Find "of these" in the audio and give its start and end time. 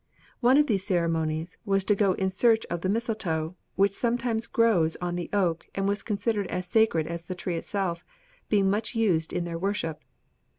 0.57-0.83